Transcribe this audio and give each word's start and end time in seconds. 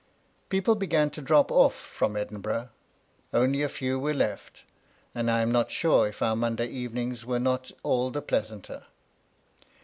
People 0.49 0.73
began 0.73 1.11
to 1.11 1.21
drop 1.21 1.49
oflF 1.49 1.73
from 1.73 2.17
Edinburgh, 2.17 2.69
only 3.33 3.61
a 3.61 3.69
few 3.69 3.99
were 3.99 4.15
left, 4.15 4.63
and 5.13 5.29
I 5.29 5.41
am 5.41 5.51
not 5.51 5.69
sure 5.69 6.07
if 6.07 6.23
our 6.23 6.35
Monday 6.35 6.69
even 6.69 6.97
ings 6.97 7.23
were 7.23 7.37
not 7.39 7.69
all 7.83 8.09
the 8.09 8.23
pleasanter. 8.23 8.85